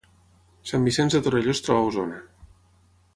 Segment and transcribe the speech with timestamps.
[0.69, 2.21] Sant Vicenç de Torelló es troba a Osona